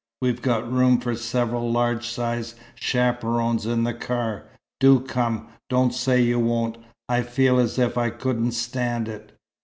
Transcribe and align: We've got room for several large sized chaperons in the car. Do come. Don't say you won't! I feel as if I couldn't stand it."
We've 0.19 0.41
got 0.41 0.67
room 0.73 0.99
for 0.99 1.15
several 1.15 1.71
large 1.71 2.07
sized 2.09 2.57
chaperons 2.73 3.67
in 3.67 3.83
the 3.83 3.93
car. 3.93 4.45
Do 4.79 4.99
come. 5.01 5.49
Don't 5.69 5.93
say 5.93 6.19
you 6.23 6.39
won't! 6.39 6.79
I 7.07 7.21
feel 7.21 7.59
as 7.59 7.77
if 7.77 7.99
I 7.99 8.09
couldn't 8.09 8.53
stand 8.53 9.07
it." 9.07 9.37